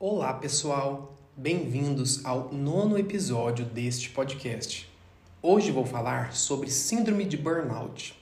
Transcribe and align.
Olá, 0.00 0.32
pessoal! 0.32 1.18
Bem-vindos 1.36 2.24
ao 2.24 2.52
nono 2.52 2.96
episódio 2.96 3.64
deste 3.64 4.10
podcast. 4.10 4.88
Hoje 5.42 5.72
vou 5.72 5.84
falar 5.84 6.32
sobre 6.34 6.70
Síndrome 6.70 7.24
de 7.24 7.36
Burnout. 7.36 8.16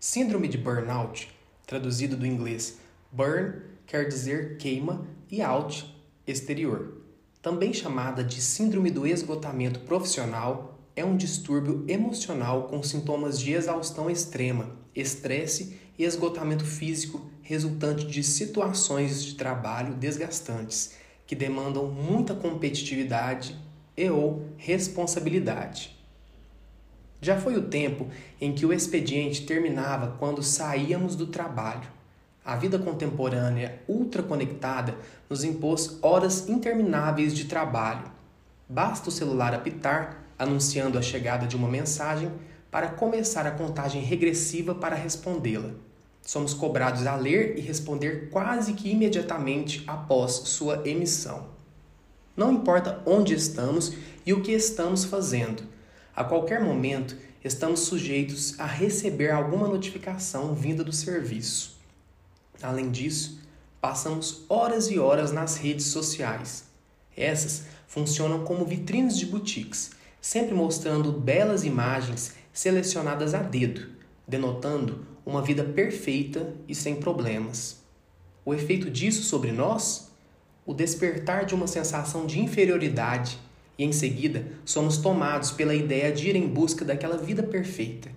Síndrome 0.00 0.48
de 0.48 0.58
Burnout, 0.58 1.28
traduzido 1.64 2.16
do 2.16 2.26
inglês 2.26 2.80
burn, 3.12 3.62
quer 3.86 4.08
dizer 4.08 4.56
queima, 4.56 5.06
e 5.30 5.40
out, 5.40 5.88
exterior. 6.26 6.94
Também 7.40 7.72
chamada 7.72 8.24
de 8.24 8.40
Síndrome 8.40 8.90
do 8.90 9.06
Esgotamento 9.06 9.78
Profissional, 9.78 10.80
é 10.96 11.04
um 11.04 11.16
distúrbio 11.16 11.84
emocional 11.86 12.64
com 12.64 12.82
sintomas 12.82 13.38
de 13.38 13.52
exaustão 13.52 14.10
extrema, 14.10 14.74
estresse 14.96 15.78
e 15.98 16.04
esgotamento 16.04 16.64
físico 16.64 17.30
resultante 17.42 18.06
de 18.06 18.22
situações 18.22 19.24
de 19.24 19.34
trabalho 19.34 19.94
desgastantes 19.94 20.94
que 21.26 21.36
demandam 21.36 21.86
muita 21.86 22.34
competitividade 22.34 23.56
e 23.96 24.08
ou 24.08 24.46
responsabilidade. 24.56 25.96
Já 27.20 27.38
foi 27.38 27.56
o 27.56 27.62
tempo 27.62 28.08
em 28.40 28.52
que 28.52 28.66
o 28.66 28.72
expediente 28.72 29.46
terminava 29.46 30.16
quando 30.18 30.42
saíamos 30.42 31.14
do 31.14 31.26
trabalho. 31.26 31.88
A 32.44 32.56
vida 32.56 32.78
contemporânea 32.78 33.80
ultraconectada 33.86 34.96
nos 35.30 35.44
impôs 35.44 35.98
horas 36.02 36.48
intermináveis 36.48 37.32
de 37.32 37.44
trabalho. 37.44 38.10
Basta 38.68 39.08
o 39.08 39.12
celular 39.12 39.54
apitar, 39.54 40.24
anunciando 40.36 40.98
a 40.98 41.02
chegada 41.02 41.46
de 41.46 41.54
uma 41.54 41.68
mensagem, 41.68 42.32
para 42.72 42.88
começar 42.88 43.46
a 43.46 43.50
contagem 43.50 44.00
regressiva 44.02 44.74
para 44.74 44.96
respondê-la. 44.96 45.72
Somos 46.22 46.54
cobrados 46.54 47.06
a 47.06 47.14
ler 47.14 47.58
e 47.58 47.60
responder 47.60 48.30
quase 48.30 48.72
que 48.72 48.90
imediatamente 48.90 49.84
após 49.86 50.32
sua 50.32 50.82
emissão. 50.88 51.48
Não 52.34 52.50
importa 52.50 53.02
onde 53.04 53.34
estamos 53.34 53.92
e 54.24 54.32
o 54.32 54.40
que 54.40 54.52
estamos 54.52 55.04
fazendo, 55.04 55.64
a 56.16 56.24
qualquer 56.24 56.62
momento 56.62 57.14
estamos 57.44 57.80
sujeitos 57.80 58.58
a 58.58 58.64
receber 58.64 59.32
alguma 59.32 59.68
notificação 59.68 60.54
vinda 60.54 60.82
do 60.82 60.92
serviço. 60.92 61.76
Além 62.62 62.90
disso, 62.90 63.38
passamos 63.82 64.46
horas 64.48 64.90
e 64.90 64.98
horas 64.98 65.30
nas 65.30 65.58
redes 65.58 65.86
sociais. 65.86 66.64
Essas 67.14 67.64
funcionam 67.86 68.44
como 68.44 68.64
vitrines 68.64 69.18
de 69.18 69.26
boutiques, 69.26 69.90
sempre 70.22 70.54
mostrando 70.54 71.10
belas 71.10 71.64
imagens 71.64 72.36
selecionadas 72.52 73.34
a 73.34 73.42
dedo, 73.42 73.88
denotando 74.26 75.04
uma 75.26 75.42
vida 75.42 75.64
perfeita 75.64 76.54
e 76.68 76.76
sem 76.76 76.94
problemas. 76.94 77.82
O 78.44 78.54
efeito 78.54 78.88
disso 78.88 79.24
sobre 79.24 79.50
nós? 79.50 80.12
O 80.64 80.72
despertar 80.72 81.44
de 81.44 81.56
uma 81.56 81.66
sensação 81.66 82.24
de 82.24 82.38
inferioridade 82.38 83.36
e 83.76 83.84
em 83.84 83.90
seguida 83.90 84.46
somos 84.64 84.96
tomados 84.98 85.50
pela 85.50 85.74
ideia 85.74 86.12
de 86.12 86.28
ir 86.28 86.36
em 86.36 86.46
busca 86.46 86.84
daquela 86.84 87.16
vida 87.16 87.42
perfeita. 87.42 88.08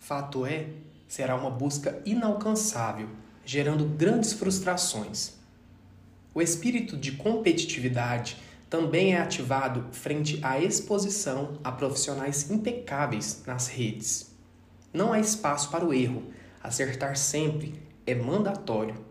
Fato 0.00 0.44
é, 0.44 0.66
será 1.06 1.36
uma 1.36 1.50
busca 1.50 2.02
inalcançável, 2.04 3.08
gerando 3.44 3.84
grandes 3.84 4.32
frustrações. 4.32 5.34
O 6.34 6.42
espírito 6.42 6.96
de 6.96 7.12
competitividade 7.12 8.36
também 8.70 9.14
é 9.14 9.20
ativado 9.20 9.86
frente 9.92 10.38
à 10.42 10.60
exposição 10.60 11.58
a 11.64 11.72
profissionais 11.72 12.50
impecáveis 12.50 13.42
nas 13.46 13.68
redes. 13.68 14.34
Não 14.92 15.12
há 15.12 15.20
espaço 15.20 15.70
para 15.70 15.84
o 15.84 15.92
erro. 15.92 16.24
Acertar 16.62 17.16
sempre 17.16 17.74
é 18.06 18.14
mandatório. 18.14 19.06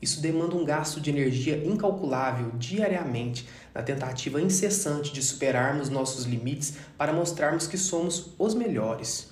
Isso 0.00 0.20
demanda 0.20 0.56
um 0.56 0.64
gasto 0.64 1.00
de 1.00 1.10
energia 1.10 1.56
incalculável 1.64 2.50
diariamente 2.58 3.48
na 3.74 3.82
tentativa 3.82 4.40
incessante 4.40 5.12
de 5.12 5.22
superarmos 5.22 5.88
nossos 5.88 6.24
limites 6.24 6.74
para 6.98 7.12
mostrarmos 7.12 7.66
que 7.66 7.78
somos 7.78 8.34
os 8.38 8.54
melhores. 8.54 9.30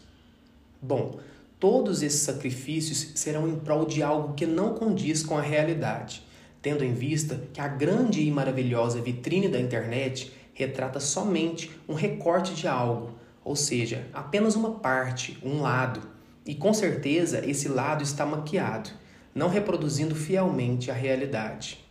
Bom, 0.80 1.18
todos 1.60 2.02
esses 2.02 2.22
sacrifícios 2.22 3.12
serão 3.14 3.48
em 3.48 3.56
prol 3.56 3.84
de 3.84 4.02
algo 4.02 4.34
que 4.34 4.46
não 4.46 4.74
condiz 4.74 5.22
com 5.22 5.36
a 5.36 5.42
realidade, 5.42 6.24
tendo 6.64 6.82
em 6.82 6.94
vista 6.94 7.42
que 7.52 7.60
a 7.60 7.68
grande 7.68 8.22
e 8.22 8.30
maravilhosa 8.30 8.98
vitrine 8.98 9.48
da 9.48 9.60
internet 9.60 10.32
retrata 10.54 10.98
somente 10.98 11.70
um 11.86 11.92
recorte 11.92 12.54
de 12.54 12.66
algo, 12.66 13.12
ou 13.44 13.54
seja, 13.54 14.08
apenas 14.14 14.56
uma 14.56 14.70
parte, 14.70 15.38
um 15.44 15.60
lado, 15.60 16.00
e 16.46 16.54
com 16.54 16.72
certeza 16.72 17.44
esse 17.44 17.68
lado 17.68 18.02
está 18.02 18.24
maquiado, 18.24 18.88
não 19.34 19.50
reproduzindo 19.50 20.14
fielmente 20.14 20.90
a 20.90 20.94
realidade. 20.94 21.84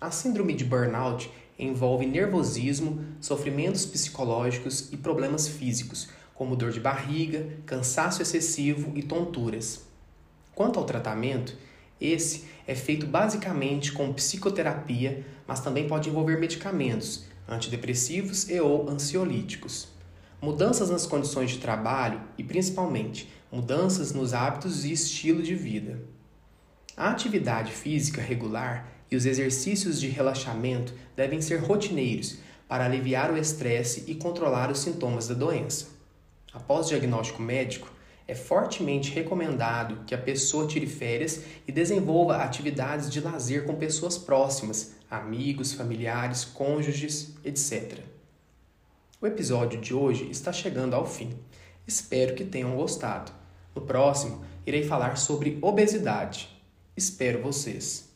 A 0.00 0.10
síndrome 0.10 0.54
de 0.54 0.64
burnout 0.64 1.30
envolve 1.56 2.04
nervosismo, 2.04 3.04
sofrimentos 3.20 3.86
psicológicos 3.86 4.92
e 4.92 4.96
problemas 4.96 5.46
físicos, 5.46 6.08
como 6.34 6.56
dor 6.56 6.72
de 6.72 6.80
barriga, 6.80 7.46
cansaço 7.64 8.22
excessivo 8.22 8.90
e 8.96 9.04
tonturas. 9.04 9.86
Quanto 10.52 10.80
ao 10.80 10.84
tratamento, 10.84 11.56
esse 12.00 12.44
é 12.66 12.74
feito 12.74 13.06
basicamente 13.06 13.92
com 13.92 14.12
psicoterapia, 14.12 15.24
mas 15.46 15.60
também 15.60 15.86
pode 15.88 16.08
envolver 16.08 16.38
medicamentos, 16.38 17.24
antidepressivos 17.48 18.48
e 18.48 18.60
ou 18.60 18.88
ansiolíticos 18.88 19.98
mudanças 20.40 20.88
nas 20.88 21.06
condições 21.06 21.50
de 21.50 21.58
trabalho 21.58 22.20
e, 22.36 22.44
principalmente, 22.44 23.28
mudanças 23.50 24.12
nos 24.12 24.32
hábitos 24.32 24.84
e 24.84 24.92
estilo 24.92 25.42
de 25.42 25.54
vida. 25.54 26.00
A 26.96 27.10
atividade 27.10 27.72
física 27.72 28.20
regular 28.20 28.88
e 29.10 29.16
os 29.16 29.26
exercícios 29.26 30.00
de 30.00 30.08
relaxamento 30.08 30.92
devem 31.16 31.40
ser 31.40 31.60
rotineiros 31.60 32.38
para 32.68 32.84
aliviar 32.84 33.32
o 33.32 33.38
estresse 33.38 34.04
e 34.06 34.14
controlar 34.14 34.70
os 34.70 34.80
sintomas 34.80 35.26
da 35.26 35.34
doença. 35.34 35.86
Após 36.52 36.88
diagnóstico 36.88 37.42
médico, 37.42 37.90
é 38.28 38.34
fortemente 38.34 39.10
recomendado 39.10 40.04
que 40.06 40.14
a 40.14 40.18
pessoa 40.18 40.66
tire 40.66 40.86
férias 40.86 41.42
e 41.66 41.72
desenvolva 41.72 42.36
atividades 42.36 43.10
de 43.10 43.22
lazer 43.22 43.64
com 43.64 43.74
pessoas 43.74 44.18
próximas, 44.18 44.94
amigos, 45.10 45.72
familiares, 45.72 46.44
cônjuges, 46.44 47.34
etc. 47.42 48.00
O 49.18 49.26
episódio 49.26 49.80
de 49.80 49.94
hoje 49.94 50.30
está 50.30 50.52
chegando 50.52 50.94
ao 50.94 51.06
fim. 51.06 51.30
Espero 51.86 52.34
que 52.34 52.44
tenham 52.44 52.76
gostado. 52.76 53.32
No 53.74 53.80
próximo, 53.80 54.44
irei 54.66 54.84
falar 54.84 55.16
sobre 55.16 55.58
obesidade. 55.62 56.50
Espero 56.94 57.42
vocês. 57.42 58.08